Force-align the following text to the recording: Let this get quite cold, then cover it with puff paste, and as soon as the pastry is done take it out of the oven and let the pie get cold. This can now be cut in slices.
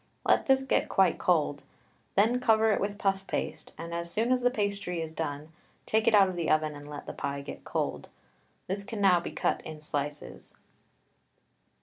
Let 0.25 0.47
this 0.47 0.63
get 0.63 0.89
quite 0.89 1.19
cold, 1.19 1.61
then 2.15 2.39
cover 2.39 2.71
it 2.71 2.81
with 2.81 2.97
puff 2.97 3.27
paste, 3.27 3.71
and 3.77 3.93
as 3.93 4.09
soon 4.09 4.31
as 4.31 4.41
the 4.41 4.49
pastry 4.49 4.99
is 4.99 5.13
done 5.13 5.49
take 5.85 6.07
it 6.07 6.15
out 6.15 6.27
of 6.27 6.35
the 6.35 6.49
oven 6.49 6.73
and 6.73 6.89
let 6.89 7.05
the 7.05 7.13
pie 7.13 7.41
get 7.41 7.63
cold. 7.65 8.09
This 8.65 8.83
can 8.83 8.99
now 8.99 9.19
be 9.19 9.29
cut 9.29 9.61
in 9.61 9.79
slices. 9.79 10.55